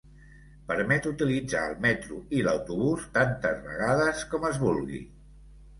Permet 0.71 1.09
utilitzar 1.09 1.61
el 1.73 1.77
metro 1.85 2.19
i 2.39 2.41
l'autobús 2.49 3.07
tantes 3.19 3.61
vegades 3.69 4.27
com 4.35 4.51
es 4.53 4.63
vulgui. 4.67 5.07